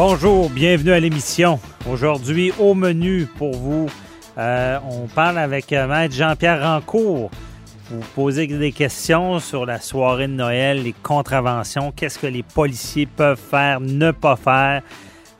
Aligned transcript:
Bonjour, 0.00 0.48
bienvenue 0.48 0.92
à 0.92 1.00
l'émission. 1.00 1.58
Aujourd'hui, 1.90 2.52
au 2.60 2.74
menu 2.74 3.26
pour 3.26 3.56
vous, 3.56 3.88
euh, 4.38 4.78
on 4.88 5.08
parle 5.08 5.38
avec 5.38 5.72
euh, 5.72 5.88
Maître 5.88 6.14
Jean-Pierre 6.14 6.62
Rancourt. 6.62 7.32
Vous 7.90 8.04
posez 8.14 8.46
des 8.46 8.70
questions 8.70 9.40
sur 9.40 9.66
la 9.66 9.80
soirée 9.80 10.28
de 10.28 10.34
Noël, 10.34 10.84
les 10.84 10.92
contraventions, 10.92 11.90
qu'est-ce 11.90 12.20
que 12.20 12.28
les 12.28 12.44
policiers 12.44 13.06
peuvent 13.06 13.40
faire, 13.40 13.80
ne 13.80 14.12
pas 14.12 14.36
faire. 14.36 14.82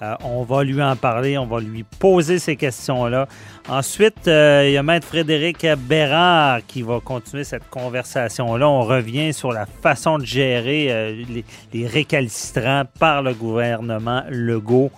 Euh, 0.00 0.14
on 0.22 0.44
va 0.44 0.62
lui 0.62 0.80
en 0.80 0.94
parler, 0.94 1.36
on 1.38 1.46
va 1.46 1.60
lui 1.60 1.82
poser 1.82 2.38
ces 2.38 2.54
questions-là. 2.54 3.26
Ensuite, 3.68 4.28
euh, 4.28 4.64
il 4.66 4.72
y 4.72 4.76
a 4.76 4.82
Maître 4.82 5.06
Frédéric 5.06 5.66
Bérard 5.76 6.60
qui 6.66 6.82
va 6.82 7.00
continuer 7.00 7.42
cette 7.42 7.68
conversation-là. 7.68 8.68
On 8.68 8.82
revient 8.82 9.32
sur 9.32 9.52
la 9.52 9.66
façon 9.66 10.18
de 10.18 10.24
gérer 10.24 10.86
euh, 10.90 11.24
les, 11.28 11.44
les, 11.72 11.86
récalcitrants 11.86 12.84
par 13.00 13.22
le 13.22 13.34
gouvernement 13.34 14.22
Legault. 14.30 14.92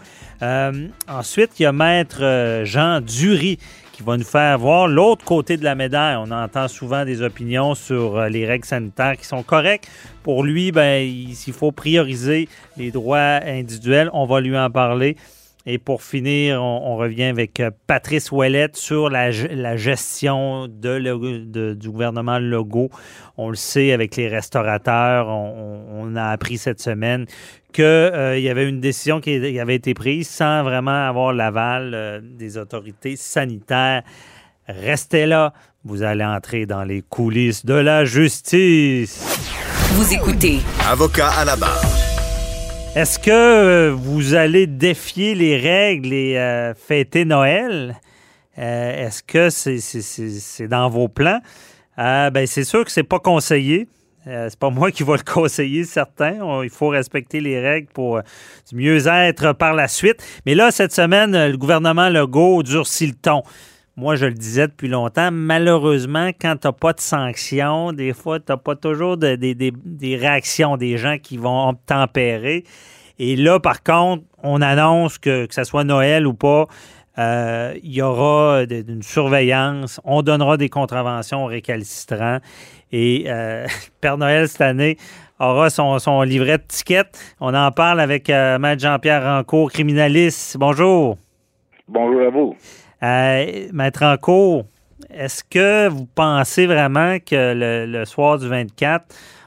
ensuite, 1.08 1.58
il 1.58 1.62
y 1.62 1.66
a 1.66 1.72
Maître 1.72 2.62
Jean 2.64 3.00
Dury 3.00 3.58
qui 4.00 4.06
va 4.06 4.16
nous 4.16 4.24
faire 4.24 4.58
voir 4.58 4.88
l'autre 4.88 5.26
côté 5.26 5.58
de 5.58 5.64
la 5.64 5.74
médaille. 5.74 6.16
On 6.16 6.30
entend 6.30 6.68
souvent 6.68 7.04
des 7.04 7.20
opinions 7.20 7.74
sur 7.74 8.16
euh, 8.16 8.28
les 8.30 8.46
règles 8.46 8.64
sanitaires 8.64 9.14
qui 9.18 9.26
sont 9.26 9.42
correctes. 9.42 9.88
Pour 10.22 10.42
lui, 10.42 10.72
ben, 10.72 11.06
s'il 11.34 11.52
faut 11.52 11.70
prioriser 11.70 12.48
les 12.78 12.90
droits 12.90 13.40
individuels, 13.44 14.08
on 14.14 14.24
va 14.24 14.40
lui 14.40 14.56
en 14.56 14.70
parler. 14.70 15.16
Et 15.66 15.78
pour 15.78 16.03
finir, 16.03 16.62
on, 16.62 16.97
revient 16.97 17.25
avec 17.25 17.61
euh, 17.61 17.70
Patrice 17.86 18.33
Ouellette 18.33 18.77
sur 18.77 19.11
la, 19.11 19.30
gestion 19.30 20.69
de, 20.69 21.75
du 21.75 21.91
gouvernement 21.91 22.39
Legault. 22.39 22.91
On 23.36 23.50
le 23.50 23.56
sait 23.56 23.92
avec 23.92 24.17
les 24.17 24.28
restaurateurs, 24.28 25.28
on, 25.28 26.17
a 26.17 26.30
appris 26.30 26.58
cette 26.58 26.80
semaine 26.80 27.27
qu'il 27.72 27.84
euh, 27.84 28.39
y 28.39 28.48
avait 28.48 28.69
une 28.69 28.80
décision 28.80 29.20
qui 29.20 29.58
avait 29.61 29.77
été 29.77 29.94
prise 29.94 30.28
sans 30.28 30.64
vraiment 30.64 31.08
avoir 31.08 31.33
l'aval 31.33 31.92
euh, 31.95 32.20
des 32.22 32.56
autorités 32.56 33.17
sanitaires. 33.17 34.02
Restez 34.67 35.27
là, 35.27 35.52
vous 35.84 36.02
allez 36.02 36.24
entrer 36.24 36.67
dans 36.67 36.84
les 36.84 37.02
coulisses 37.02 37.64
de 37.64 37.74
la 37.74 38.05
justice. 38.05 39.20
Vous 39.92 40.13
écoutez. 40.14 40.61
Avocat 40.89 41.29
à 41.29 41.45
la 41.45 41.57
barre. 41.57 41.99
Est-ce 42.96 43.20
que 43.20 43.30
euh, 43.30 43.95
vous 43.96 44.34
allez 44.34 44.67
défier 44.67 45.36
les 45.36 45.56
règles 45.56 46.12
et 46.12 46.36
euh, 46.36 46.74
fêter 46.74 47.24
Noël? 47.24 47.96
Euh, 48.58 49.06
est-ce 49.06 49.23
que 49.23 49.48
c'est 49.48 50.67
dans 50.67 50.90
vos 50.90 51.06
plans? 51.06 51.40
ben, 51.96 52.46
c'est 52.48 52.64
sûr 52.64 52.84
que 52.84 52.90
c'est 52.90 53.05
pas 53.05 53.20
conseillé. 53.20 53.86
c'est 54.24 54.58
pas 54.58 54.70
moi 54.70 54.90
qui 54.90 55.05
vais 55.05 55.12
le 55.12 55.33
conseiller, 55.33 55.84
certain. 55.84 56.62
il 56.64 56.70
faut 56.70 56.89
respecter 56.89 57.40
les 57.40 57.61
règles 57.61 57.89
pour 57.95 58.20
mieux 58.73 59.07
être 59.07 59.52
par 59.52 59.72
la 59.72 59.86
suite. 59.86 60.20
Mais 60.45 60.57
là, 60.57 60.72
cette 60.72 60.92
semaine, 60.92 61.46
le 61.46 61.57
gouvernement 61.57 62.08
Legault 62.08 62.64
durcit 62.64 63.07
le 63.07 63.14
ton 63.14 63.45
moi, 64.00 64.16
je 64.16 64.24
le 64.24 64.33
disais 64.33 64.66
depuis 64.66 64.88
longtemps, 64.88 65.30
malheureusement, 65.30 66.30
quand 66.40 66.56
tu 66.58 66.66
n'as 66.66 66.72
pas 66.72 66.94
de 66.94 67.00
sanctions, 67.00 67.92
des 67.92 68.14
fois, 68.14 68.40
tu 68.40 68.46
n'as 68.48 68.56
pas 68.56 68.74
toujours 68.74 69.18
des 69.18 70.16
réactions 70.18 70.78
des 70.78 70.96
gens 70.96 71.18
qui 71.18 71.36
vont 71.36 71.74
tempérer. 71.86 72.64
Et 73.18 73.36
là, 73.36 73.60
par 73.60 73.83
contre, 73.83 74.24
on 74.42 74.62
annonce 74.62 75.18
que, 75.18 75.44
que 75.44 75.55
ce 75.55 75.64
soit 75.64 75.84
Noël 75.84 76.27
ou 76.27 76.33
pas, 76.33 76.66
euh, 77.18 77.74
il 77.83 77.92
y 77.92 78.00
aura 78.00 78.62
une 78.62 79.02
surveillance, 79.02 80.00
on 80.05 80.22
donnera 80.22 80.56
des 80.56 80.70
contraventions 80.70 81.44
aux 81.44 81.48
récalcitrants. 81.48 82.39
Et 82.92 83.24
euh, 83.28 83.66
Père 84.00 84.16
Noël, 84.16 84.48
cette 84.48 84.62
année, 84.62 84.96
aura 85.39 85.68
son, 85.68 86.22
livret 86.22 86.56
de 86.56 86.64
tickets. 86.66 87.36
On 87.39 87.52
en 87.55 87.70
parle 87.70 88.00
avec 88.00 88.30
euh, 88.30 88.58
Maître 88.58 88.80
Jean-Pierre 88.80 89.22
Rancourt, 89.22 89.70
criminaliste. 89.70 90.56
Bonjour. 90.58 91.18
Bonjour 91.86 92.22
à 92.22 92.30
vous. 92.30 92.56
Euh, 93.02 93.68
Maître 93.72 94.05
Anco, 94.05 94.64
est-ce 95.12 95.42
que 95.42 95.88
vous 95.88 96.06
pensez 96.14 96.66
vraiment 96.66 97.16
que 97.18 97.55
le, 97.86 98.05
soir 98.05 98.38
du 98.38 98.48
24, 98.48 99.06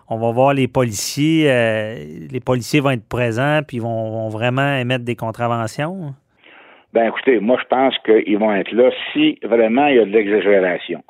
on 0.09 0.18
va 0.18 0.31
voir 0.31 0.53
les 0.53 0.68
policiers, 0.68 1.52
euh, 1.52 1.96
les 2.31 2.40
policiers 2.40 2.80
vont 2.80 2.92
être 2.92 3.08
présents 3.08 3.62
puis 3.68 3.80
vont, 3.80 4.09
vont 4.09 4.30
vraiment 4.30 4.75
émettre 4.75 5.06
des 5.06 5.16
contraventions? 5.16 6.16
Ben 6.94 7.08
écoutez, 7.08 7.40
moi 7.40 7.58
je 7.62 7.68
pense 7.68 7.96
qu'ils 8.06 8.38
vont 8.38 8.53
être 8.53 8.72
là 8.72 8.92
si 9.12 9.40
vraiment 9.44 9.88
il 9.88 9.96
y 9.96 10.00
a 10.00 10.06
de 10.06 10.12
l'exagération. 10.12 11.03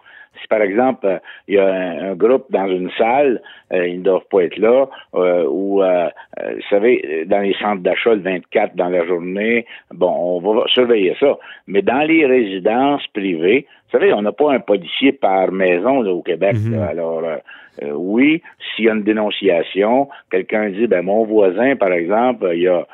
Si 0.43 0.47
par 0.49 0.61
exemple 0.61 1.05
euh, 1.05 1.19
il 1.47 1.55
y 1.55 1.57
a 1.57 1.67
un, 1.67 2.15
groupe 2.15 2.45
dans 2.49 2.67
une 2.67 2.91
salle, 2.97 3.41
euh, 3.71 3.87
ils 3.87 3.99
ne 3.99 4.03
doivent 4.03 4.27
pas 4.29 4.43
être 4.43 4.57
là, 4.57 4.87
euh, 5.15 5.45
ou 5.49 5.81
vous 5.81 6.61
savez, 6.69 7.25
dans 7.27 7.39
les 7.39 7.53
centres 7.53 7.81
d'achat 7.81 8.13
le 8.13 8.21
24 8.21 8.75
dans 8.75 8.89
la 8.89 9.05
journée, 9.05 9.65
bon, 9.91 10.11
on 10.11 10.39
va 10.39 10.65
surveiller 10.67 11.15
ça. 11.19 11.37
Mais 11.67 11.81
dans 11.81 12.05
les 12.05 12.25
résidences 12.25 13.05
privées, 13.07 13.65
vous 13.93 13.99
savez, 13.99 14.13
on 14.13 14.23
n'a 14.23 14.31
pas 14.31 14.51
un 14.51 14.59
policier 14.59 15.11
par 15.11 15.51
maison 15.51 16.01
là, 16.01 16.11
au 16.11 16.23
Québec. 16.23 16.55
Mhm. 16.55 16.79
alors 16.81 17.21
oui, 17.95 18.41
s'il 18.75 18.85
y 18.85 18.89
a 18.89 18.93
une 18.93 19.03
dénonciation, 19.03 20.07
quelqu'un 20.29 20.69
dit 20.69 20.85
ben 20.87 21.03
mon 21.03 21.25
voisin, 21.25 21.75
par 21.75 21.91
exemple, 21.91 22.51
il 22.53 22.61
y 22.61 22.67
a 22.67 22.85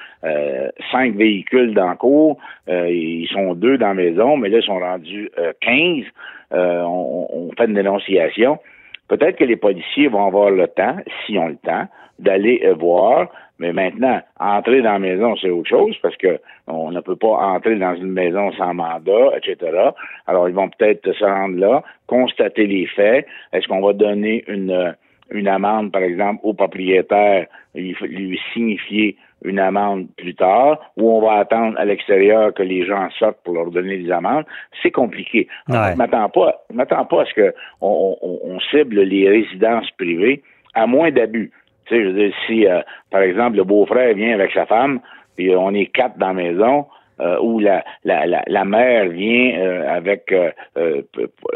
cinq 0.91 1.15
véhicules 1.15 1.73
dans 1.73 1.89
le 1.89 1.95
cours, 1.95 2.37
ils 2.67 3.27
sont 3.31 3.55
deux 3.55 3.77
dans 3.77 3.89
la 3.89 3.93
maison, 3.93 4.37
mais 4.37 4.49
là, 4.49 4.59
ils 4.59 4.65
sont 4.65 4.79
rendus 4.79 5.29
quinze. 5.59 6.05
Euh, 6.53 6.81
on, 6.83 7.51
fait 7.57 7.65
une 7.65 7.75
dénonciation. 7.75 8.59
Peut-être 9.07 9.37
que 9.37 9.43
les 9.43 9.55
policiers 9.55 10.07
vont 10.07 10.25
avoir 10.25 10.51
le 10.51 10.67
temps, 10.67 10.97
s'ils 11.25 11.37
ont 11.39 11.47
le 11.47 11.57
temps, 11.57 11.87
d'aller 12.17 12.61
euh, 12.63 12.73
voir. 12.73 13.29
Mais 13.59 13.73
maintenant, 13.73 14.21
entrer 14.39 14.81
dans 14.81 14.93
la 14.93 14.99
maison, 14.99 15.35
c'est 15.35 15.49
autre 15.49 15.69
chose 15.69 15.95
parce 16.01 16.15
que 16.15 16.39
on 16.67 16.91
ne 16.91 17.01
peut 17.01 17.17
pas 17.17 17.27
entrer 17.27 17.75
dans 17.75 17.95
une 17.95 18.11
maison 18.11 18.51
sans 18.53 18.73
mandat, 18.73 19.37
etc. 19.37 19.91
Alors, 20.27 20.47
ils 20.47 20.55
vont 20.55 20.69
peut-être 20.69 21.11
se 21.11 21.25
rendre 21.25 21.57
là, 21.57 21.83
constater 22.07 22.65
les 22.65 22.87
faits. 22.87 23.27
Est-ce 23.51 23.67
qu'on 23.67 23.81
va 23.81 23.93
donner 23.93 24.45
une, 24.47 24.95
une 25.31 25.47
amende, 25.47 25.91
par 25.91 26.03
exemple, 26.03 26.39
au 26.43 26.53
propriétaire, 26.53 27.47
lui, 27.75 27.95
lui 28.01 28.39
signifier 28.53 29.17
une 29.43 29.59
amende 29.59 30.07
plus 30.17 30.35
tard, 30.35 30.79
ou 30.97 31.11
on 31.11 31.21
va 31.21 31.39
attendre 31.39 31.77
à 31.79 31.85
l'extérieur 31.85 32.53
que 32.53 32.63
les 32.63 32.85
gens 32.85 33.09
sortent 33.17 33.41
pour 33.43 33.53
leur 33.53 33.71
donner 33.71 33.97
des 33.97 34.11
amendes, 34.11 34.45
c'est 34.81 34.91
compliqué. 34.91 35.47
Je 35.67 35.95
m'attends 35.95 36.29
pas, 36.29 36.61
m'attends 36.73 37.05
pas 37.05 37.21
à 37.21 37.25
ce 37.25 37.33
qu'on 37.33 38.17
on, 38.21 38.59
cible 38.71 39.01
les 39.01 39.29
résidences 39.29 39.89
privées, 39.91 40.43
à 40.73 40.87
moins 40.87 41.11
d'abus. 41.11 41.51
Tu 41.89 41.95
sais, 41.95 42.03
je 42.03 42.07
veux 42.07 42.13
dire, 42.13 42.33
si, 42.45 42.67
euh, 42.67 42.81
par 43.11 43.21
exemple, 43.21 43.57
le 43.57 43.63
beau-frère 43.63 44.13
vient 44.13 44.33
avec 44.33 44.51
sa 44.51 44.65
femme, 44.65 44.99
puis 45.35 45.55
on 45.55 45.73
est 45.73 45.87
quatre 45.87 46.17
dans 46.17 46.27
la 46.27 46.33
maison, 46.33 46.85
euh, 47.19 47.37
ou 47.41 47.59
la, 47.59 47.83
la, 48.05 48.25
la, 48.25 48.65
mère 48.65 49.09
vient 49.09 49.59
euh, 49.59 49.89
avec 49.93 50.33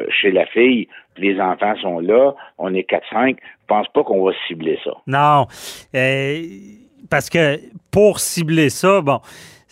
chez 0.09 0.31
la 0.31 0.45
fille, 0.47 0.89
les 1.17 1.39
enfants 1.39 1.75
sont 1.81 1.99
là, 1.99 2.33
on 2.57 2.73
est 2.73 2.89
4-5, 2.89 3.37
je 3.37 3.65
pense 3.67 3.87
pas 3.89 4.03
qu'on 4.03 4.25
va 4.25 4.33
cibler 4.47 4.77
ça. 4.83 4.91
Non 5.07 5.45
parce 7.09 7.29
que 7.29 7.59
pour 7.91 8.19
cibler 8.19 8.69
ça, 8.69 9.01
bon, 9.01 9.19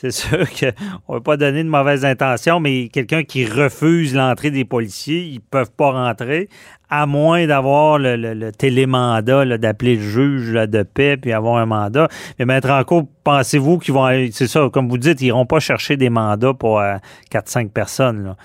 c'est 0.01 0.12
sûr 0.50 0.50
qu'on 0.50 1.13
ne 1.13 1.18
veut 1.18 1.24
pas 1.24 1.38
donner 1.38 1.63
de 1.63 1.69
mauvaises 1.69 2.06
intentions, 2.06 2.59
mais 2.59 2.89
quelqu'un 2.89 3.24
qui 3.24 3.45
refuse 3.45 4.15
l'entrée 4.15 4.50
des 4.50 4.65
policiers, 4.65 5.19
ils 5.19 5.36
ne 5.36 5.50
peuvent 5.51 5.71
pas 5.75 5.92
rentrer, 5.92 6.50
à 6.89 7.06
moins 7.06 7.45
d'avoir 7.45 8.00
le, 8.00 8.51
télémandat, 8.51 9.57
d'appeler 9.57 9.95
le 9.95 10.01
juge 10.01 10.53
de 10.53 10.83
paix 10.83 11.18
puis 11.18 11.31
avoir 11.31 11.57
un 11.57 11.65
mandat. 11.65 12.07
Mais 12.39 12.45
Maître 12.45 12.69
Ranco, 12.69 13.03
pensez-vous 13.24 13.77
qu'ils 13.77 13.94
vont, 13.94 14.07
c'est 14.31 14.48
ça, 14.48 14.69
comme 14.74 14.89
vous 14.89 14.98
dites, 14.98 15.21
ils 15.21 15.25
n'iront 15.25 15.45
pas 15.45 15.59
chercher 15.59 15.98
des 15.98 16.09
mandats 16.09 16.53
pour 16.53 16.81
4-5 17.31 17.71
personnes. 17.71 18.25
Là. 18.25 18.36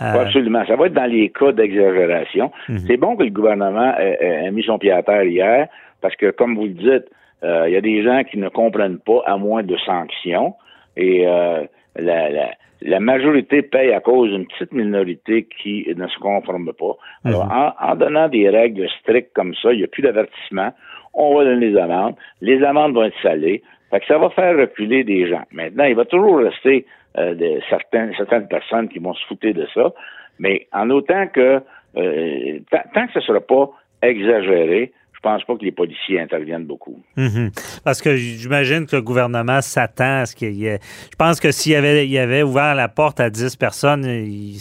Euh, 0.00 0.22
absolument. 0.22 0.64
Ça 0.66 0.76
va 0.76 0.86
être 0.86 0.94
dans 0.94 1.10
les 1.10 1.30
cas 1.30 1.52
d'exagération. 1.52 2.50
Mhm. 2.68 2.78
C'est 2.86 2.96
bon 2.96 3.16
que 3.16 3.24
le 3.24 3.30
gouvernement 3.30 3.94
ait, 3.98 4.50
mis 4.50 4.62
son 4.62 4.78
pied 4.78 4.92
à 4.92 5.02
terre 5.02 5.24
hier, 5.24 5.68
parce 6.00 6.16
que, 6.16 6.30
comme 6.30 6.56
vous 6.56 6.64
le 6.64 6.70
dites, 6.70 7.10
euh, 7.44 7.68
il 7.68 7.74
y 7.74 7.76
a 7.76 7.80
des 7.80 8.02
gens 8.02 8.22
qui 8.24 8.38
ne 8.38 8.48
comprennent 8.48 8.98
pas 8.98 9.22
à 9.26 9.36
moins 9.36 9.62
de 9.62 9.76
sanctions. 9.84 10.54
Et 10.96 11.26
euh, 11.26 11.64
la, 11.96 13.00
majorité 13.00 13.62
paye 13.62 13.92
à 13.92 14.00
cause 14.00 14.30
d'une 14.30 14.46
petite 14.46 14.72
minorité 14.72 15.46
qui 15.62 15.86
ne 15.94 16.06
se 16.06 16.18
conforme 16.18 16.72
pas. 16.72 16.96
Alors, 17.24 17.46
mhm. 17.46 17.72
en, 17.80 17.94
donnant 17.96 18.28
des 18.28 18.48
règles 18.48 18.88
strictes 19.00 19.32
comme 19.34 19.54
ça, 19.54 19.72
il 19.72 19.78
n'y 19.78 19.84
a 19.84 19.88
plus 19.88 20.02
d'avertissement. 20.02 20.72
On 21.14 21.36
va 21.36 21.44
donner 21.44 21.70
les 21.70 21.78
amendes. 21.78 22.14
Les 22.40 22.62
amendes 22.62 22.94
vont 22.94 23.04
être 23.04 23.20
salées. 23.22 23.62
Fait 23.90 24.00
que 24.00 24.06
ça 24.06 24.18
va 24.18 24.30
faire 24.30 24.56
reculer 24.56 25.04
des 25.04 25.28
gens. 25.28 25.42
Maintenant, 25.52 25.84
il 25.84 25.94
va 25.94 26.06
toujours 26.06 26.38
rester 26.38 26.86
euh, 27.18 27.34
de 27.34 27.60
certaines, 27.68 28.14
certaines 28.16 28.48
personnes 28.48 28.88
qui 28.88 28.98
vont 28.98 29.12
se 29.12 29.24
foutre 29.26 29.52
de 29.52 29.66
ça. 29.74 29.92
Mais 30.38 30.66
en 30.72 30.88
autant 30.90 31.26
que, 31.28 31.60
euh, 31.96 32.58
tant 32.70 33.06
que 33.06 33.12
ce 33.12 33.18
ne 33.18 33.24
sera 33.24 33.40
pas 33.40 33.70
exagéré, 34.02 34.92
pense 35.22 35.44
pas 35.44 35.56
que 35.56 35.64
les 35.64 35.72
policiers 35.72 36.20
interviennent 36.20 36.66
beaucoup. 36.66 37.00
Mhm. 37.16 37.50
Parce 37.84 38.02
que 38.02 38.16
j'imagine 38.16 38.86
que 38.86 38.96
le 38.96 39.02
gouvernement 39.02 39.60
s'attend 39.62 40.20
à 40.20 40.26
ce 40.26 40.36
qu'il 40.36 40.54
y 40.54 40.66
ait. 40.66 40.80
Je 41.10 41.16
pense 41.16 41.40
que 41.40 41.50
s'il 41.50 41.74
avait, 41.74 42.06
il 42.06 42.18
avait 42.18 42.42
ouvert 42.42 42.74
la 42.74 42.88
porte 42.88 43.20
à 43.20 43.30
10 43.30 43.56
personnes, 43.56 44.04
il, 44.04 44.58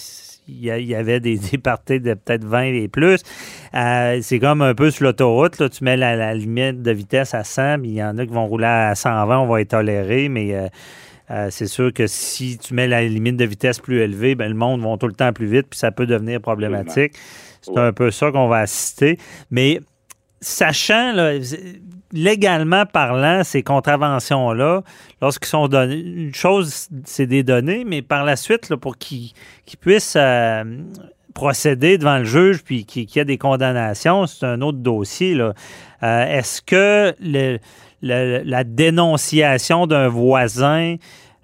y 0.47 0.95
avait 0.95 1.19
des, 1.19 1.37
des 1.51 1.57
parties 1.57 1.99
de 1.99 2.13
peut-être 2.13 2.45
20 2.45 2.63
et 2.63 2.87
plus. 2.87 3.21
Euh, 3.73 4.19
c'est 4.21 4.39
comme 4.39 4.61
un 4.61 4.75
peu 4.75 4.91
sur 4.91 5.05
l'autoroute. 5.05 5.59
Là, 5.59 5.69
tu 5.69 5.83
mets 5.83 5.97
la, 5.97 6.33
limite 6.33 6.81
de 6.81 6.91
vitesse 6.91 7.33
à 7.33 7.43
100, 7.43 7.79
mais 7.79 7.87
il 7.87 7.95
y 7.95 8.03
en 8.03 8.17
a 8.17 8.25
qui 8.25 8.31
vont 8.31 8.47
rouler 8.47 8.65
à 8.65 8.95
120, 8.95 9.39
on 9.39 9.47
va 9.47 9.61
être 9.61 9.69
toléré, 9.69 10.29
mais 10.29 10.69
euh, 11.31 11.47
c'est 11.49 11.67
sûr 11.67 11.93
que 11.93 12.07
si 12.07 12.57
tu 12.57 12.73
mets 12.73 12.87
la 12.87 13.03
limite 13.03 13.37
de 13.37 13.45
vitesse 13.45 13.79
plus 13.79 14.01
élevée, 14.01 14.35
ben, 14.35 14.49
le 14.49 14.55
monde 14.55 14.81
va 14.81 14.97
tout 14.97 15.07
le 15.07 15.13
temps 15.13 15.31
plus 15.31 15.47
vite, 15.47 15.67
puis 15.69 15.79
ça 15.79 15.91
peut 15.91 16.05
devenir 16.05 16.41
problématique. 16.41 17.13
C'est 17.61 17.77
un 17.77 17.93
peu 17.93 18.09
ça 18.11 18.31
qu'on 18.31 18.47
va 18.47 18.57
assister. 18.57 19.17
Mais 19.51 19.79
sachant, 20.41 21.13
légalement 22.11 22.85
parlant, 22.85 23.43
ces 23.43 23.63
contraventions-là, 23.63 24.81
lorsqu'ils 25.21 25.47
sont 25.47 25.67
données, 25.67 25.99
une 25.99 26.35
chose, 26.35 26.89
c'est 27.05 27.27
des 27.27 27.43
données, 27.43 27.85
mais 27.85 28.01
par 28.01 28.25
la 28.25 28.35
suite, 28.35 28.75
pour 28.75 28.97
qu'ils 28.97 29.31
puissent 29.79 30.17
euh, 30.17 30.63
procéder 31.33 31.97
devant 31.97 32.17
le 32.17 32.25
juge 32.25 32.63
puis 32.63 32.85
qu'il 32.85 33.07
y 33.15 33.19
ait 33.19 33.25
des 33.25 33.37
condamnations, 33.37 34.27
c'est 34.27 34.45
un 34.45 34.61
autre 34.61 34.79
dossier. 34.79 35.39
Euh, 35.39 35.53
est-ce 36.01 36.61
que 36.61 37.13
le 37.21 37.59
la 38.01 38.63
dénonciation 38.63 39.87
d'un 39.87 40.07
voisin. 40.07 40.95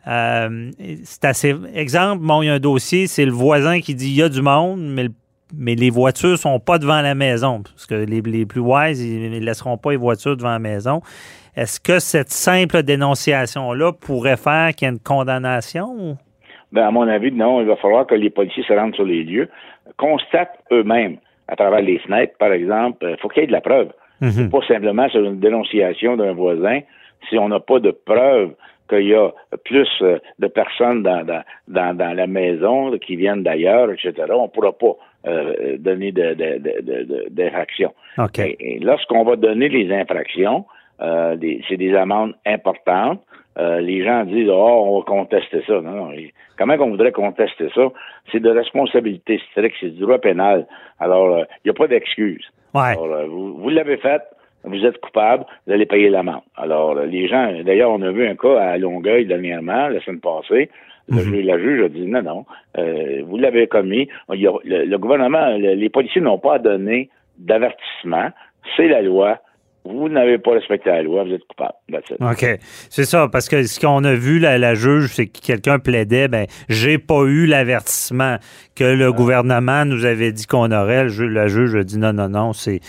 Euh, 0.07 0.71
c'est 1.03 1.25
assez. 1.25 1.55
Exemple, 1.73 2.23
bon, 2.23 2.41
il 2.41 2.47
y 2.47 2.49
a 2.49 2.53
un 2.53 2.59
dossier, 2.59 3.07
c'est 3.07 3.25
le 3.25 3.31
voisin 3.31 3.81
qui 3.81 3.93
dit 3.93 4.07
il 4.09 4.15
y 4.15 4.23
a 4.23 4.29
du 4.29 4.41
monde, 4.41 4.79
mais, 4.81 5.09
mais 5.55 5.75
les 5.75 5.89
voitures 5.89 6.37
sont 6.37 6.59
pas 6.59 6.77
devant 6.77 7.01
la 7.01 7.15
maison. 7.15 7.61
Parce 7.63 7.85
que 7.85 7.95
les, 7.95 8.21
les 8.21 8.45
plus 8.45 8.61
wise, 8.61 9.03
ils 9.03 9.31
ne 9.31 9.39
laisseront 9.39 9.77
pas 9.77 9.91
les 9.91 9.97
voitures 9.97 10.35
devant 10.35 10.51
la 10.51 10.59
maison. 10.59 11.01
Est-ce 11.55 11.79
que 11.79 11.99
cette 11.99 12.29
simple 12.29 12.83
dénonciation-là 12.83 13.91
pourrait 13.93 14.37
faire 14.37 14.75
qu'il 14.75 14.87
y 14.87 14.91
ait 14.91 14.93
une 14.93 14.99
condamnation? 14.99 16.17
Ben, 16.71 16.87
à 16.87 16.91
mon 16.91 17.07
avis, 17.07 17.31
non. 17.31 17.61
Il 17.61 17.67
va 17.67 17.75
falloir 17.77 18.05
que 18.05 18.15
les 18.15 18.29
policiers 18.29 18.63
se 18.63 18.73
rendent 18.73 18.95
sur 18.95 19.05
les 19.05 19.23
lieux, 19.23 19.49
constatent 19.97 20.59
eux-mêmes, 20.71 21.17
à 21.47 21.55
travers 21.55 21.81
les 21.81 21.97
fenêtres, 21.99 22.35
par 22.37 22.51
exemple, 22.51 23.05
il 23.09 23.17
faut 23.21 23.29
qu'il 23.29 23.41
y 23.41 23.43
ait 23.45 23.47
de 23.47 23.53
la 23.53 23.61
preuve. 23.61 23.89
Mhm. 24.21 24.49
Pas 24.49 24.61
simplement 24.67 25.07
sur 25.09 25.23
une 25.23 25.39
dénonciation 25.39 26.17
d'un 26.17 26.33
voisin 26.33 26.81
si 27.29 27.37
on 27.37 27.49
n'a 27.49 27.59
pas 27.59 27.79
de 27.79 27.91
preuve 27.91 28.53
qu'il 28.87 29.07
y 29.07 29.15
a 29.15 29.31
plus 29.63 29.89
euh, 30.01 30.19
de 30.39 30.47
personnes 30.47 31.03
dans, 31.03 31.25
dans, 31.25 31.97
dans, 31.97 32.15
la 32.15 32.27
maison 32.27 32.97
qui 32.97 33.15
viennent 33.15 33.43
d'ailleurs, 33.43 33.91
etc., 33.91 34.13
on 34.31 34.43
ne 34.43 34.47
pourra 34.47 34.71
pas 34.71 34.95
euh, 35.27 35.77
donner 35.77 36.11
d'infractions. 36.11 37.93
Et, 38.37 38.79
lorsqu'on 38.79 39.23
va 39.23 39.35
donner 39.35 39.69
les 39.69 39.93
infractions, 39.93 40.65
euh, 41.01 41.35
c'est 41.67 41.77
des 41.77 41.95
amendes 41.95 42.35
importantes. 42.45 43.21
les 43.57 44.03
gens 44.03 44.23
disent 44.25 44.49
oh 44.49 44.83
on 44.87 44.99
va 44.99 45.05
contester 45.05 45.61
ça. 45.67 45.81
Non, 45.81 45.91
non. 45.91 46.11
Comment 46.57 46.75
on 46.79 46.89
voudrait 46.89 47.11
contester 47.11 47.67
ça? 47.75 47.87
C'est 48.31 48.39
de 48.39 48.49
responsabilité 48.49 49.39
stricte, 49.51 49.77
c'est 49.79 49.89
du 49.89 50.01
droit 50.01 50.19
pénal. 50.19 50.65
Alors 50.99 51.39
il 51.39 51.65
n'y 51.65 51.71
a 51.71 51.73
pas 51.73 51.87
d'excuse. 51.87 52.45
Euh, 52.75 53.25
vous, 53.27 53.69
l'avez 53.69 53.97
fait, 53.97 54.21
vous 54.67 54.85
êtes 54.85 54.99
coupable, 54.99 55.45
vous 55.65 55.73
allez 55.73 55.85
payer 55.85 56.09
l'amende. 56.09 56.41
Alors, 56.55 56.97
euh, 56.97 57.05
les 57.05 57.27
gens, 57.27 57.51
d'ailleurs, 57.63 57.91
on 57.91 58.01
a 58.01 58.11
vu 58.11 58.27
un 58.27 58.35
cas 58.35 58.59
à 58.59 58.77
Longueuil 58.77 59.25
dernièrement, 59.25 59.87
la 59.87 59.99
semaine 60.01 60.19
passée. 60.19 60.69
Le 61.09 61.23
mhm. 61.23 61.41
La 61.45 61.57
juge 61.57 61.83
a 61.83 61.89
dit 61.89 62.05
non, 62.05 62.21
non, 62.21 62.45
euh, 62.77 63.21
vous 63.25 63.37
l'avez 63.37 63.67
commis. 63.67 64.09
le, 64.29 64.97
gouvernement, 64.97 65.47
les 65.57 65.89
policiers 65.89 66.21
n'ont 66.21 66.37
pas 66.37 66.59
donné 66.59 67.09
d'avertissement. 67.37 68.29
C'est 68.75 68.89
la 68.89 69.01
loi 69.01 69.39
vous 69.87 70.09
n'avez 70.09 70.37
pas 70.37 70.51
respecté 70.51 70.89
la 70.89 71.01
loi, 71.01 71.23
vous 71.23 71.33
êtes 71.33 71.45
coupable. 71.47 71.73
OK. 72.19 72.59
C'est 72.89 73.05
ça, 73.05 73.27
parce 73.31 73.49
que 73.49 73.63
ce 73.63 73.79
qu'on 73.79 74.03
a 74.03 74.13
vu, 74.13 74.39
la, 74.39 74.57
la 74.57 74.75
juge, 74.75 75.07
c'est 75.13 75.27
que 75.27 75.39
quelqu'un 75.39 75.79
plaidait, 75.79 76.27
ben, 76.27 76.45
j'ai 76.69 76.97
pas 76.97 77.23
eu 77.23 77.45
l'avertissement 77.45 78.37
que 78.75 78.83
le 78.83 79.11
gouvernement 79.11 79.85
nous 79.85 80.05
avait 80.05 80.31
dit 80.31 80.45
qu'on 80.45 80.71
aurait. 80.71 81.05
Le, 81.05 81.27
la 81.27 81.47
juge 81.47 81.75
a 81.75 81.83
dit 81.83 81.97
non, 81.97 82.13
non, 82.13 82.29
non, 82.29 82.53
c'est. 82.53 82.79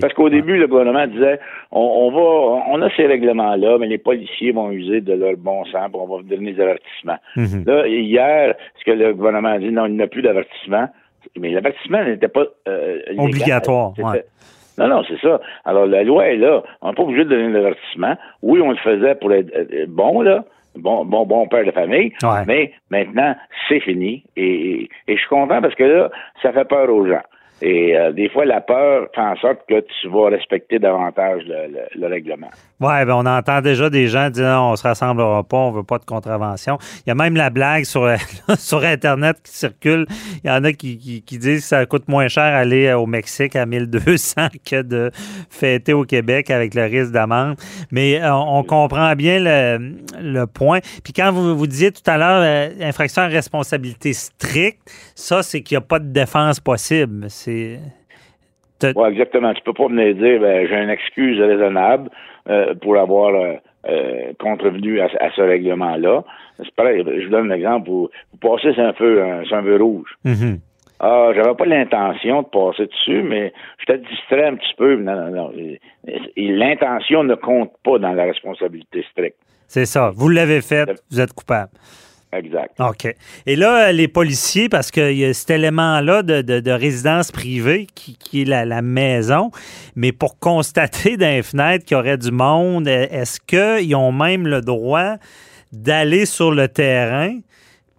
parce 0.00 0.14
qu'au 0.14 0.28
début, 0.28 0.56
le 0.56 0.66
gouvernement 0.66 1.06
disait, 1.06 1.38
on, 1.70 2.10
va, 2.10 2.64
on 2.70 2.82
a 2.82 2.90
ces 2.96 3.06
règlements-là, 3.06 3.78
mais 3.78 3.86
les 3.86 3.98
policiers 3.98 4.52
vont 4.52 4.70
user 4.70 5.00
de 5.00 5.14
leur 5.14 5.36
bon 5.36 5.64
sens, 5.66 5.90
on 5.94 6.06
va 6.06 6.16
vous 6.16 6.22
donner 6.22 6.52
des 6.52 6.60
avertissements. 6.60 7.18
Mhm. 7.36 7.64
Là, 7.66 7.86
hier, 7.86 8.54
ce 8.78 8.84
que 8.84 8.90
le 8.90 9.14
gouvernement 9.14 9.50
a 9.50 9.58
dit, 9.58 9.70
non, 9.70 9.86
il 9.86 9.94
n'y 9.94 10.02
a 10.02 10.06
plus 10.06 10.22
d'avertissement. 10.22 10.88
Mais 11.38 11.50
l'avertissement 11.50 12.04
n'était 12.04 12.28
pas 12.28 12.44
euh, 12.68 12.98
obligatoire. 13.16 13.94
Non, 14.78 14.88
non, 14.88 15.02
c'est 15.06 15.20
ça. 15.20 15.40
Alors, 15.64 15.86
la 15.86 16.02
loi 16.02 16.28
est 16.28 16.36
là. 16.36 16.62
On 16.80 16.88
n'est 16.88 16.94
pas 16.94 17.02
obligé 17.02 17.24
de 17.24 17.30
donner 17.30 17.48
l'avertissement. 17.48 18.16
Oui, 18.42 18.60
on 18.60 18.70
le 18.70 18.76
faisait 18.76 19.14
pour 19.14 19.32
être 19.32 19.50
euh, 19.54 19.86
bon, 19.88 20.22
là. 20.22 20.44
Bon, 20.74 21.04
bon, 21.04 21.26
bon 21.26 21.46
père 21.48 21.66
de 21.66 21.70
famille. 21.70 22.12
Mais 22.46 22.72
maintenant, 22.90 23.36
c'est 23.68 23.80
fini. 23.80 24.24
Et, 24.36 24.88
et, 25.06 25.16
je 25.16 25.18
suis 25.18 25.28
content 25.28 25.60
parce 25.60 25.74
que 25.74 25.84
là, 25.84 26.10
ça 26.40 26.50
fait 26.52 26.64
peur 26.64 26.88
aux 26.88 27.06
gens. 27.06 27.20
Et 27.64 27.96
euh, 27.96 28.10
des 28.10 28.28
fois, 28.28 28.44
la 28.44 28.60
peur 28.60 29.06
fait 29.14 29.20
en 29.20 29.36
sorte 29.36 29.60
que 29.68 29.78
tu 29.80 30.08
vas 30.08 30.30
respecter 30.30 30.80
davantage 30.80 31.42
le, 31.46 32.06
règlement. 32.08 32.48
Oui, 32.80 33.04
ben 33.06 33.14
on 33.14 33.24
entend 33.24 33.60
déjà 33.60 33.88
des 33.88 34.08
gens 34.08 34.28
dire 34.30 34.48
non, 34.48 34.72
on 34.72 34.76
se 34.76 34.82
rassemblera 34.82 35.44
pas, 35.44 35.56
on 35.56 35.70
veut 35.70 35.84
pas 35.84 35.98
de 35.98 36.04
contravention. 36.04 36.78
Il 37.06 37.10
y 37.10 37.12
a 37.12 37.14
même 37.14 37.36
la 37.36 37.50
blague 37.50 37.84
sur, 37.84 38.10
sur 38.58 38.82
Internet 38.82 39.36
qui 39.44 39.52
circule. 39.52 40.06
Il 40.42 40.48
y 40.48 40.50
en 40.50 40.64
a 40.64 40.72
qui, 40.72 41.22
qui, 41.24 41.38
disent 41.38 41.60
que 41.60 41.66
ça 41.66 41.86
coûte 41.86 42.08
moins 42.08 42.26
cher 42.26 42.42
aller 42.42 42.92
au 42.92 43.06
Mexique 43.06 43.54
à 43.54 43.64
1200 43.64 44.48
que 44.68 44.82
de 44.82 45.12
fêter 45.48 45.92
au 45.92 46.02
Québec 46.02 46.50
avec 46.50 46.74
le 46.74 46.82
risque 46.82 47.12
d'amende. 47.12 47.54
Mais 47.92 48.20
euh, 48.20 48.34
on, 48.34 48.64
comprend 48.64 49.14
bien 49.14 49.38
le, 49.38 49.94
le, 50.20 50.46
point. 50.46 50.80
Puis 51.04 51.12
quand 51.12 51.30
vous, 51.30 51.56
vous 51.56 51.66
disiez 51.68 51.92
tout 51.92 52.02
à 52.10 52.18
l'heure, 52.18 52.42
euh, 52.42 52.70
infraction 52.80 53.22
à 53.22 53.26
responsabilité 53.26 54.12
stricte, 54.12 54.90
ça, 55.14 55.44
c'est 55.44 55.60
qu'il 55.60 55.76
n'y 55.76 55.84
a 55.84 55.86
pas 55.86 56.00
de 56.00 56.12
défense 56.12 56.58
possible. 56.58 57.26
C'est 57.28 57.51
oui, 58.96 59.08
exactement. 59.10 59.54
Tu 59.54 59.62
peux 59.62 59.72
pas 59.72 59.88
venir 59.88 60.14
dire 60.14 60.40
ben, 60.40 60.66
j'ai 60.68 60.82
une 60.82 60.90
excuse 60.90 61.40
raisonnable 61.40 62.10
euh, 62.48 62.74
pour 62.74 62.96
avoir 62.96 63.34
euh, 63.34 63.54
euh, 63.88 64.32
contrevenu 64.38 65.00
à, 65.00 65.08
ce 65.34 65.40
règlement-là. 65.40 66.24
C'est 66.58 66.74
pareil, 66.74 67.04
je 67.04 67.24
vous 67.24 67.30
donne 67.30 67.50
un 67.50 67.54
exemple. 67.54 67.88
Vous, 67.88 68.10
passez 68.40 68.72
c'est 68.74 68.82
un 68.82 68.92
feu, 68.92 69.22
un, 69.22 69.44
feu 69.44 69.76
rouge. 69.76 70.10
Mm-hmm. 70.24 70.58
Ah, 71.00 71.30
j'avais 71.34 71.54
pas 71.54 71.66
l'intention 71.66 72.42
de 72.42 72.46
passer 72.46 72.86
dessus, 72.86 73.22
mais 73.22 73.52
je 73.78 73.92
te 73.92 73.96
distrait 74.08 74.46
un 74.46 74.54
petit 74.54 74.74
peu. 74.76 74.96
Non, 74.96 75.16
non, 75.16 75.30
non. 75.30 75.52
L'intention 76.36 77.24
ne 77.24 77.34
compte 77.34 77.72
pas 77.82 77.98
dans 77.98 78.12
la 78.12 78.24
responsabilité 78.24 79.04
stricte. 79.10 79.36
C'est 79.66 79.86
ça. 79.86 80.12
Vous 80.14 80.28
l'avez 80.28 80.60
fait, 80.60 80.88
vous 81.10 81.20
êtes 81.20 81.32
coupable. 81.32 81.72
Exact. 82.32 82.80
OK. 82.80 83.14
Et 83.46 83.56
là, 83.56 83.92
les 83.92 84.08
policiers, 84.08 84.70
parce 84.70 84.90
qu'il 84.90 85.18
y 85.18 85.24
a 85.24 85.34
cet 85.34 85.50
élément-là 85.50 86.22
de, 86.22 86.70
résidence 86.70 87.30
privée 87.30 87.86
qui, 87.94 88.42
est 88.42 88.44
la, 88.46 88.82
maison, 88.82 89.50
mais 89.96 90.12
pour 90.12 90.38
constater 90.38 91.16
dans 91.16 91.26
les 91.26 91.42
fenêtres 91.42 91.84
qu'il 91.84 91.96
y 91.96 92.00
aurait 92.00 92.16
du 92.16 92.30
monde, 92.30 92.88
est-ce 92.88 93.38
qu'ils 93.38 93.94
ont 93.94 94.12
même 94.12 94.46
le 94.46 94.62
droit 94.62 95.16
d'aller 95.72 96.24
sur 96.24 96.52
le 96.52 96.68
terrain 96.68 97.38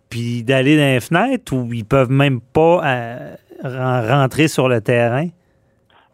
puis 0.10 0.44
d'aller 0.44 0.78
dans 0.78 0.94
les 0.94 1.00
fenêtres 1.00 1.54
ou 1.54 1.72
ils 1.72 1.86
peuvent 1.86 2.12
même 2.12 2.40
pas 2.40 2.82
euh, 2.86 3.36
rentrer 3.64 4.48
sur 4.48 4.68
le 4.68 4.82
terrain? 4.82 5.28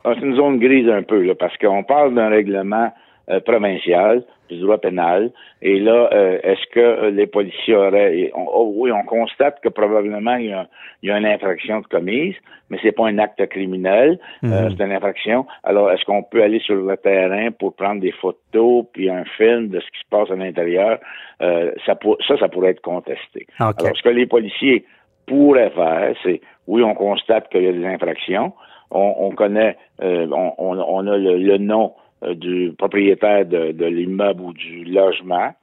Ah, 0.04 0.12
c'est 0.16 0.26
une 0.26 0.36
zone 0.36 0.60
grise 0.60 0.90
un 0.90 1.04
peu, 1.04 1.22
là, 1.22 1.36
parce 1.36 1.58
qu'on 1.58 1.84
parle 1.84 2.16
d'un 2.16 2.30
règlement 2.30 2.92
euh, 3.30 3.40
provincial 3.40 4.24
du 4.50 4.60
droit 4.60 4.80
pénal. 4.80 5.32
Et 5.62 5.80
là, 5.80 6.10
euh, 6.12 6.40
est-ce 6.42 6.66
que 6.74 6.80
euh, 6.80 7.12
les 7.12 7.28
policiers 7.28 7.76
auraient... 7.76 8.32
on- 8.34 8.48
oh, 8.52 8.74
oui, 8.76 8.92
on 8.92 9.04
constate 9.04 9.60
que 9.62 9.70
probablement 9.70 10.36
il 10.38 10.48
y 10.48 10.54
a, 10.54 10.68
il 11.04 11.10
y 11.10 11.12
a 11.12 11.18
une 11.18 11.26
infraction 11.26 11.82
de 11.82 11.86
commise, 11.88 12.34
mais 12.70 12.80
c'est 12.82 12.92
pas 12.92 13.08
un 13.08 13.20
acte 13.20 13.46
criminel, 13.48 14.18
euh, 14.44 14.70
c'est 14.76 14.84
une 14.84 14.92
infraction. 14.92 15.46
Alors, 15.64 15.92
est-ce 15.92 16.04
qu'on 16.06 16.24
peut 16.24 16.42
aller 16.42 16.60
sur 16.60 16.76
le 16.76 16.98
terrain 16.98 17.52
pour 17.52 17.76
prendre 17.76 18.02
des 18.02 18.12
photos 18.14 18.86
puis 18.94 19.10
un 19.10 19.24
film 19.38 19.68
de 19.70 19.80
ce 19.80 19.86
qui 19.86 20.00
se 20.00 20.10
passe 20.10 20.32
à 20.32 20.36
l'intérieur? 20.36 20.98
Euh, 21.44 21.72
ça, 21.86 21.94
pour- 21.96 22.18
ça, 22.28 22.36
ça 22.40 22.48
pourrait 22.50 22.72
être 22.72 22.82
contesté. 22.82 23.46
OK. 23.60 23.76
Alors, 23.80 23.96
ce 23.96 24.02
que 24.02 24.10
les 24.10 24.26
policiers 24.26 24.84
pourraient 25.28 25.70
faire, 25.72 26.16
c'est, 26.24 26.42
oui, 26.68 26.82
on 26.82 26.96
constate 26.96 27.50
qu'il 27.50 27.64
y 27.64 27.68
a 27.68 27.72
des 27.72 27.86
infractions, 27.86 28.54
on, 28.92 29.14
on 29.20 29.30
connaît, 29.32 29.78
euh, 30.02 30.26
on, 30.32 30.54
on- 30.58 31.08
a 31.08 31.18
le, 31.18 31.38
le 31.38 31.58
nom 31.60 31.94
du 32.36 32.74
propriétaire 32.78 33.46
de, 33.46 33.72
de 33.72 33.86
l'immeuble 33.86 34.42
ou 34.42 34.54
du 34.54 34.84
logement. 34.86 35.54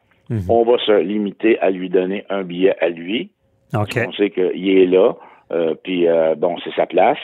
On 0.48 0.64
va 0.64 0.76
se 0.78 1.00
limiter 1.00 1.58
à 1.60 1.70
lui 1.70 1.88
donner 1.88 2.24
un 2.30 2.42
billet 2.42 2.74
à 2.80 2.88
lui. 2.88 3.30
OK. 3.74 3.98
On 4.08 4.12
sait 4.12 4.30
qu'il 4.30 4.68
est 4.68 4.86
là, 4.86 5.12
euh, 5.52 5.74
puis 5.82 6.08
euh, 6.08 6.34
bon, 6.34 6.56
c'est 6.64 6.74
sa 6.74 6.86
place. 6.86 7.18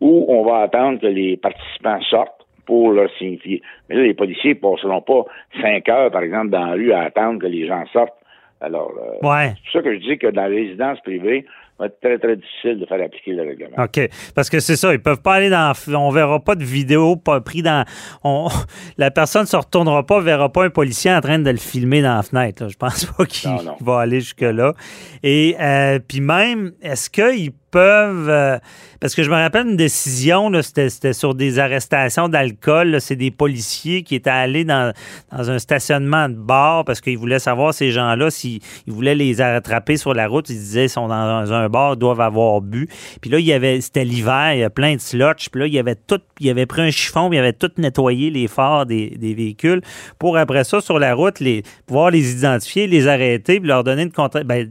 Ou 0.00 0.26
on 0.28 0.44
va 0.44 0.58
attendre 0.62 1.00
que 1.00 1.06
les 1.06 1.36
participants 1.36 2.00
sortent 2.02 2.46
pour 2.66 2.92
leur 2.92 3.10
signifier. 3.18 3.62
Mais 3.88 3.96
là, 3.96 4.02
les 4.02 4.14
policiers 4.14 4.54
ne 4.54 4.58
passeront 4.60 5.00
pas 5.02 5.24
cinq 5.60 5.88
heures, 5.88 6.10
par 6.10 6.22
exemple, 6.22 6.50
dans 6.50 6.66
la 6.66 6.72
rue 6.72 6.92
à 6.92 7.02
attendre 7.02 7.40
que 7.40 7.46
les 7.46 7.66
gens 7.66 7.84
sortent. 7.92 8.14
Alors, 8.60 8.92
euh, 8.98 9.26
Ouais. 9.26 9.52
c'est 9.54 9.62
pour 9.62 9.72
ça 9.72 9.82
que 9.82 9.94
je 9.94 10.00
dis 10.00 10.18
que 10.18 10.26
dans 10.26 10.46
les 10.46 10.62
résidences 10.66 11.00
privées, 11.00 11.46
va 11.78 11.86
être 11.86 12.00
très, 12.00 12.18
très 12.18 12.36
difficile 12.36 12.80
de 12.80 12.86
faire 12.86 13.02
appliquer 13.02 13.32
le 13.32 13.42
règlement. 13.42 13.82
OK. 13.82 14.08
Parce 14.34 14.50
que 14.50 14.60
c'est 14.60 14.76
ça, 14.76 14.92
ils 14.92 15.00
peuvent 15.00 15.22
pas 15.22 15.34
aller 15.34 15.50
dans. 15.50 15.72
On 15.88 16.10
verra 16.10 16.40
pas 16.40 16.54
de 16.54 16.64
vidéo 16.64 17.16
pas 17.16 17.40
pris 17.40 17.62
dans. 17.62 17.84
On, 18.24 18.48
la 18.98 19.10
personne 19.10 19.46
se 19.46 19.56
retournera 19.56 20.04
pas, 20.04 20.20
verra 20.20 20.50
pas 20.50 20.64
un 20.64 20.70
policier 20.70 21.12
en 21.12 21.20
train 21.20 21.38
de 21.38 21.50
le 21.50 21.56
filmer 21.56 22.02
dans 22.02 22.16
la 22.16 22.22
fenêtre. 22.22 22.64
là. 22.64 22.68
Je 22.68 22.76
pense 22.76 23.04
pas 23.06 23.24
qu'il 23.26 23.50
va 23.80 24.00
aller 24.00 24.20
jusque-là. 24.20 24.74
Et 25.22 25.56
euh, 25.60 25.98
puis 26.06 26.20
même, 26.20 26.72
est-ce 26.82 27.10
qu'ils 27.10 27.52
peuvent. 27.70 28.28
euh, 28.28 28.58
parce 29.00 29.14
que 29.14 29.22
je 29.22 29.30
me 29.30 29.36
rappelle 29.36 29.66
une 29.68 29.76
décision, 29.76 30.50
c'était, 30.62 31.12
sur 31.12 31.34
des 31.34 31.58
arrestations 31.58 32.28
d'alcool. 32.28 33.00
C'est 33.00 33.16
des 33.16 33.30
policiers 33.30 34.02
qui 34.02 34.16
étaient 34.16 34.28
allés 34.30 34.64
dans, 34.64 34.92
dans 35.30 35.50
un 35.50 35.58
stationnement 35.58 36.28
de 36.28 36.34
bar 36.34 36.84
parce 36.84 37.00
qu'ils 37.00 37.18
voulaient 37.18 37.38
savoir 37.38 37.72
ces 37.72 37.92
gens-là 37.92 38.30
s'ils 38.30 38.60
ils 38.86 38.92
voulaient 38.92 39.14
les 39.14 39.40
attraper 39.40 39.96
sur 39.96 40.14
la 40.14 40.26
route. 40.26 40.50
Ils 40.50 40.56
disaient 40.56 40.86
ils 40.86 40.90
sont 40.90 41.08
dans 41.08 41.52
un 41.52 41.68
bar, 41.68 41.94
ils 41.94 41.98
doivent 41.98 42.20
avoir 42.20 42.60
bu. 42.60 42.88
Puis 43.20 43.30
là, 43.30 43.38
il 43.38 43.46
y 43.46 43.52
avait, 43.52 43.80
c'était 43.80 44.04
l'hiver, 44.04 44.54
il 44.54 44.60
y 44.60 44.64
a 44.64 44.70
plein 44.70 44.96
de 44.96 45.00
slotch. 45.00 45.48
Puis 45.50 45.60
là, 45.60 45.66
il 45.66 45.74
y 45.74 45.78
avait 45.78 45.94
tout, 45.94 46.20
pris 46.68 46.82
un 46.82 46.90
chiffon, 46.90 47.28
puis 47.28 47.38
il 47.38 47.40
avait 47.40 47.52
tout 47.52 47.70
nettoyé 47.78 48.30
les 48.30 48.48
phares 48.48 48.86
des, 48.86 49.10
des 49.10 49.34
véhicules 49.34 49.80
pour 50.18 50.36
après 50.36 50.64
ça, 50.64 50.80
sur 50.80 50.98
la 50.98 51.14
route, 51.14 51.40
les, 51.40 51.62
pouvoir 51.86 52.10
les 52.10 52.32
identifier, 52.32 52.86
les 52.86 53.06
arrêter, 53.06 53.60
puis 53.60 53.68
leur 53.68 53.84
donner 53.84 54.02
une 54.02 54.12
contre, 54.12 54.42
ben, 54.42 54.70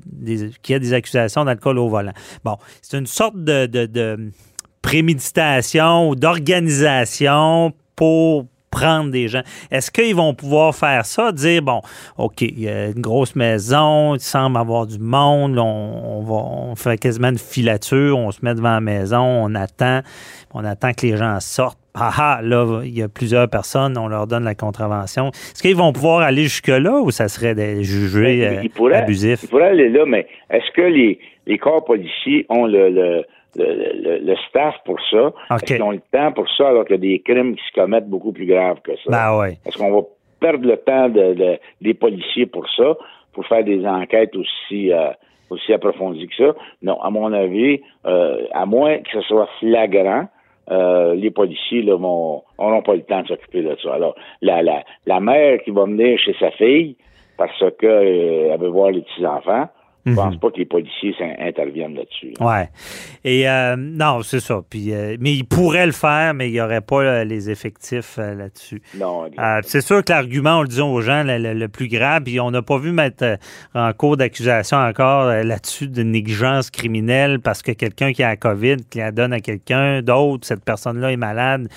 qu'il 0.62 0.74
y 0.74 0.76
a 0.76 0.80
des 0.80 0.94
accusations 0.94 1.46
d'alcool 1.46 1.78
au 1.78 1.88
volant. 1.88 2.14
Bon, 2.44 2.58
c'est 2.90 2.98
une 2.98 3.06
sorte 3.06 3.36
de, 3.36 3.66
de, 3.66 3.86
de 3.86 4.32
préméditation 4.82 6.08
ou 6.08 6.16
d'organisation 6.16 7.74
pour 7.98 8.46
prendre 8.72 9.12
des 9.12 9.28
gens. 9.28 9.42
Est-ce 9.72 9.92
qu'ils 9.92 10.16
vont 10.16 10.34
pouvoir 10.34 10.74
faire 10.74 11.06
ça, 11.06 11.34
dire, 11.34 11.62
bon, 11.62 11.82
OK, 12.18 12.44
il 12.44 12.62
y 12.62 12.70
a 12.70 12.88
une 12.88 13.02
grosse 13.02 13.36
maison, 13.36 14.16
il 14.16 14.22
semble 14.22 14.58
avoir 14.58 14.88
du 14.88 15.00
monde, 15.00 15.58
on, 15.58 15.66
on 15.66 16.22
va, 16.22 16.36
on 16.36 16.76
fait 16.76 16.98
quasiment 16.98 17.28
une 17.28 17.38
filature, 17.38 18.18
on 18.18 18.32
se 18.32 18.40
met 18.42 18.56
devant 18.56 18.76
la 18.76 18.82
maison, 18.82 19.20
on 19.20 19.54
attend, 19.54 20.00
on 20.54 20.64
attend 20.64 20.94
que 20.94 21.08
les 21.08 21.18
gens 21.18 21.42
sortent. 21.42 21.80
Ah 21.94 22.12
ah, 22.18 22.40
là, 22.44 22.84
il 22.84 22.96
y 22.96 23.02
a 23.02 23.10
plusieurs 23.10 23.50
personnes, 23.50 23.98
on 23.98 24.08
leur 24.08 24.28
donne 24.28 24.44
la 24.44 24.54
contravention. 24.54 25.30
Est-ce 25.30 25.62
qu'ils 25.62 25.76
vont 25.76 25.92
pouvoir 25.92 26.20
aller 26.20 26.44
jusque-là 26.44 27.02
ou 27.02 27.10
ça 27.10 27.28
serait 27.28 27.56
des 27.56 27.84
jugés 27.84 28.40
Ben, 28.40 28.70
euh, 28.80 28.94
abusifs? 28.94 29.40
Il 29.44 29.50
pourrait 29.50 29.70
aller 29.70 29.90
là, 29.90 30.06
mais 30.06 30.28
est-ce 30.52 30.72
que 30.76 30.84
les, 30.84 31.18
les 31.48 31.58
corps 31.58 31.84
policiers 31.84 32.46
ont 32.50 32.66
le, 32.68 32.90
le, 32.90 33.24
le, 33.56 33.66
le- 34.04 34.20
le 34.20 34.36
staff 34.48 34.76
pour 34.86 35.00
ça? 35.10 35.28
OK. 35.28 35.34
Est-ce 35.52 35.66
qu'ils 35.66 35.82
ont 35.82 35.92
le 35.92 36.02
temps 36.12 36.32
pour 36.34 36.48
ça 36.56 36.70
alors 36.70 36.86
qu'il 36.86 36.96
y 36.98 37.00
a 37.00 37.02
des 37.14 37.20
crimes 37.22 37.56
qui 37.56 37.64
se 37.68 37.74
commettent 37.74 38.08
beaucoup 38.10 38.32
plus 38.32 38.46
graves 38.46 38.82
que 38.82 38.92
ça? 38.98 39.10
Ben 39.10 39.40
ouais. 39.40 39.58
Est-ce 39.66 39.78
qu'on 39.80 39.92
va 39.92 40.02
perdre 40.40 40.68
le 40.68 40.78
temps 40.78 41.10
de, 41.10 41.34
de- 41.34 41.58
des 41.82 41.94
policiers 41.96 42.46
pour 42.46 42.70
ça, 42.70 42.96
pour 43.34 43.46
faire 43.48 43.64
des 43.64 43.84
enquêtes 43.88 44.36
aussi, 44.36 44.92
euh, 44.94 45.10
aussi 45.50 45.74
approfondies 45.74 46.28
que 46.28 46.36
ça? 46.36 46.56
Non, 46.84 47.02
à 47.02 47.10
mon 47.10 47.34
avis, 47.34 47.82
euh, 48.06 48.46
à 48.54 48.66
moins 48.66 49.00
que 49.00 49.10
ce 49.14 49.22
soit 49.22 49.50
flagrant, 49.60 50.28
euh, 50.70 51.16
les 51.16 51.32
policiers 51.32 51.82
là, 51.82 51.96
vont 51.96 52.44
n'auront 52.60 52.82
pas 52.82 52.96
le 52.96 53.04
temps 53.04 53.22
de 53.22 53.28
s'occuper 53.30 53.62
de 53.64 53.76
ça. 53.82 53.94
Alors, 53.94 54.16
la, 54.42 54.62
la, 54.62 54.84
la 55.06 55.20
mère 55.22 55.60
qui 55.64 55.72
va 55.72 55.86
venir 55.86 56.20
chez 56.20 56.36
sa 56.40 56.52
fille 56.52 56.98
parce 57.38 57.58
que 57.80 57.86
euh, 57.88 58.52
elle 58.54 58.60
veut 58.60 58.68
voir 58.68 58.92
les 58.92 59.02
petits-enfants, 59.02 59.70
je 60.08 60.16
pense 60.16 60.38
pas 60.38 60.50
que 60.52 60.58
les 60.58 60.66
policiers 60.66 61.14
interviennent 61.40 61.96
là-dessus. 61.96 62.34
là. 62.40 62.46
Ouais. 62.46 62.70
Et 63.24 63.48
euh, 63.50 63.76
non, 63.78 64.22
c'est 64.24 64.40
ça. 64.40 64.62
Puis, 64.70 64.94
euh, 64.94 65.18
mais 65.20 65.34
ils 65.34 65.44
pourraient 65.46 65.86
le 65.86 65.92
faire, 65.92 66.34
mais 66.34 66.50
il 66.50 66.54
n'y 66.54 66.62
aurait 66.62 66.82
pas 66.82 67.02
euh, 67.02 67.24
les 67.24 67.50
effectifs 67.50 68.18
euh, 68.20 68.34
là-dessus. 68.36 68.82
Non, 68.98 69.26
Euh, 69.38 69.60
c'est 69.64 69.82
sûr 69.82 70.04
que 70.04 70.12
l'argument, 70.12 70.60
on 70.60 70.62
le 70.64 70.68
dit 70.68 70.82
aux 70.82 71.02
gens, 71.02 71.24
le, 71.24 71.38
le- 71.38 71.54
le 71.54 71.68
plus 71.68 71.88
grave, 71.88 72.24
puis 72.24 72.40
on 72.40 72.52
n'a 72.52 72.62
pas 72.62 72.78
vu 72.78 72.92
mettre 72.92 73.38
en 73.76 73.92
cours 73.94 74.18
d'accusation 74.18 74.78
encore 74.78 75.26
là-dessus 75.28 75.88
de 75.88 76.04
négligence 76.04 76.70
criminelle 76.72 77.40
parce 77.40 77.62
que 77.62 77.72
quelqu'un 77.72 78.14
qui 78.14 78.24
a 78.24 78.30
la 78.30 78.36
COVID, 78.38 78.78
qui 78.90 79.00
la 79.00 79.12
donne 79.12 79.34
à 79.34 79.40
quelqu'un 79.40 80.02
d'autre, 80.02 80.48
cette 80.48 80.64
personne-là 80.64 81.12
est 81.12 81.18
malade, 81.18 81.68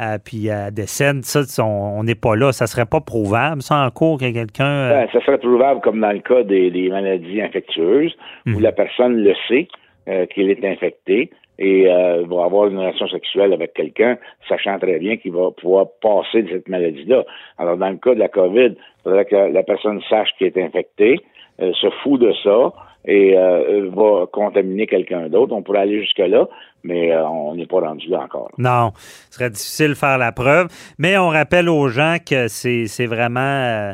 euh, 0.00 0.18
puis 0.24 0.46
elle 0.46 0.72
décède, 0.72 1.24
ça, 1.24 1.64
on 1.64 2.02
n'est 2.04 2.14
pas 2.14 2.34
là. 2.36 2.52
Ça 2.52 2.66
serait 2.66 2.86
pas 2.86 3.00
prouvable, 3.00 3.62
ça, 3.62 3.84
en 3.84 3.90
cours, 3.90 4.18
que 4.18 4.32
quelqu'un... 4.32 4.64
euh, 4.64 4.90
Ben, 4.90 5.08
ça 5.12 5.24
serait 5.24 5.38
trouvable 5.38 5.80
comme 5.80 6.00
dans 6.00 6.12
le 6.12 6.20
cas 6.20 6.42
des, 6.42 6.70
des 6.70 6.88
maladies 6.88 7.40
infectieuses, 7.42 8.14
où 8.46 8.58
la 8.58 8.72
personne 8.72 9.16
le 9.16 9.34
sait 9.48 9.68
euh, 10.08 10.26
qu'il 10.26 10.50
est 10.50 10.64
infecté 10.64 11.30
et 11.58 11.86
euh, 11.86 12.24
va 12.28 12.44
avoir 12.44 12.66
une 12.66 12.78
relation 12.78 13.06
sexuelle 13.08 13.52
avec 13.52 13.74
quelqu'un, 13.74 14.18
sachant 14.48 14.78
très 14.78 14.98
bien 14.98 15.16
qu'il 15.16 15.32
va 15.32 15.50
pouvoir 15.50 15.86
passer 16.00 16.42
de 16.42 16.48
cette 16.48 16.68
maladie-là. 16.68 17.24
Alors, 17.58 17.76
dans 17.76 17.90
le 17.90 17.98
cas 17.98 18.14
de 18.14 18.18
la 18.18 18.28
COVID, 18.28 18.74
il 18.74 19.02
faudrait 19.04 19.26
que 19.26 19.36
la 19.36 19.62
personne 19.62 20.00
sache 20.08 20.30
qu'il 20.38 20.48
est 20.48 20.56
infecté, 20.56 21.20
euh, 21.60 21.72
se 21.74 21.88
fout 22.02 22.20
de 22.20 22.32
ça 22.42 22.72
et 23.04 23.36
euh, 23.36 23.90
va 23.94 24.26
contaminer 24.32 24.86
quelqu'un 24.86 25.28
d'autre. 25.28 25.52
On 25.54 25.62
pourrait 25.62 25.80
aller 25.80 26.00
jusque-là, 26.00 26.46
mais 26.84 27.12
euh, 27.12 27.26
on 27.26 27.54
n'est 27.54 27.66
pas 27.66 27.80
rendu 27.80 28.08
là 28.08 28.20
encore. 28.20 28.50
Non, 28.58 28.92
ce 29.30 29.34
serait 29.38 29.50
difficile 29.50 29.88
de 29.90 29.94
faire 29.94 30.18
la 30.18 30.32
preuve. 30.32 30.68
Mais 30.98 31.18
on 31.18 31.28
rappelle 31.28 31.68
aux 31.68 31.88
gens 31.88 32.16
que 32.24 32.48
c'est 32.48 33.06
vraiment. 33.06 33.40
euh, 33.40 33.92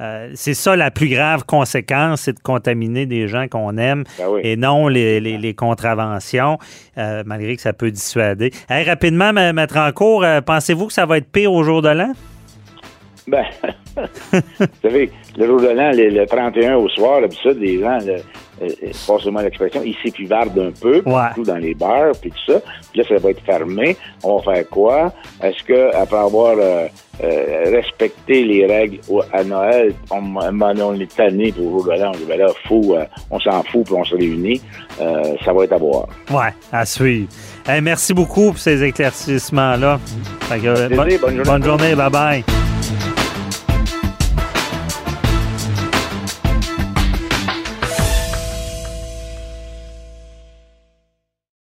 euh, 0.00 0.30
c'est 0.34 0.54
ça 0.54 0.76
la 0.76 0.92
plus 0.92 1.08
grave 1.08 1.44
conséquence, 1.44 2.20
c'est 2.20 2.32
de 2.34 2.38
contaminer 2.40 3.04
des 3.04 3.26
gens 3.26 3.48
qu'on 3.48 3.76
aime 3.78 4.04
Ben 4.16 4.26
oui. 4.30 4.40
et 4.44 4.56
non 4.56 4.86
les, 4.86 5.18
les- 5.18 5.38
les 5.38 5.54
contraventions, 5.54 6.56
euh, 6.98 7.24
malgré 7.26 7.56
que 7.56 7.62
ça 7.62 7.72
peut 7.72 7.90
dissuader. 7.90 8.52
Hey, 8.70 8.84
rapidement, 8.88 9.32
Maître 9.32 9.76
en 9.76 9.90
cours, 9.90 10.24
pensez-vous 10.46 10.86
que 10.86 10.92
ça 10.92 11.04
va 11.04 11.18
être 11.18 11.30
pire 11.32 11.52
au 11.52 11.64
jour 11.64 11.82
de 11.82 11.88
l'an? 11.88 12.12
Ben, 13.26 13.44
vous 13.96 14.66
savez, 14.82 15.10
le 15.36 15.46
jour 15.46 15.60
de 15.60 15.68
l'an, 15.68 15.90
le, 15.92 16.10
le 16.10 16.26
31 16.26 16.76
au 16.76 16.88
soir, 16.88 17.20
d'habitude, 17.20 17.58
les 17.58 17.80
gens, 17.80 17.98
le, 17.98 18.18
euh, 18.62 18.68
euh, 18.82 18.90
passez-moi 19.06 19.42
l'expression, 19.42 19.82
ils 19.84 19.96
s'épivardent 20.02 20.58
un 20.58 20.70
peu, 20.80 21.02
Ouais. 21.06 21.26
surtout 21.34 21.44
dans 21.44 21.56
les 21.56 21.74
bars, 21.74 22.12
puis 22.20 22.30
tout 22.30 22.52
ça. 22.52 22.60
Puis 22.92 23.00
là, 23.00 23.08
ça 23.08 23.16
va 23.16 23.30
être 23.30 23.42
fermé. 23.44 23.96
On 24.22 24.38
va 24.38 24.54
faire 24.54 24.68
quoi? 24.68 25.12
Est-ce 25.42 25.62
que, 25.64 25.94
après 25.94 26.18
avoir 26.18 26.56
euh, 26.58 26.86
euh, 27.22 27.64
respecté 27.70 28.44
les 28.44 28.66
règles 28.66 29.00
à 29.32 29.44
Noël, 29.44 29.92
on, 30.10 30.94
est 31.00 31.16
tanné 31.16 31.52
pour 31.52 31.84
de 31.84 31.90
l'an, 31.90 32.12
on 32.14 32.16
dit, 32.16 32.38
là, 32.38 32.46
fou, 32.66 32.94
euh, 32.94 33.04
on 33.30 33.40
s'en 33.40 33.62
fout, 33.64 33.84
puis 33.84 33.94
on 33.94 34.04
se 34.04 34.14
réunit. 34.14 34.60
Euh, 35.00 35.34
ça 35.44 35.52
va 35.52 35.64
être 35.64 35.72
à 35.72 35.78
voir. 35.78 36.08
Ouais, 36.30 36.52
à 36.72 36.84
suivre. 36.86 37.28
Hey, 37.66 37.80
merci 37.80 38.14
beaucoup 38.14 38.46
pour 38.50 38.58
ces 38.58 38.82
éclaircissements-là. 38.84 39.98
Plaisir, 40.48 40.74
bonne 40.96 41.18
journée. 41.18 41.42
bonne 41.44 41.64
journée, 41.64 41.94
bye 41.94 42.10
bye. 42.10 42.44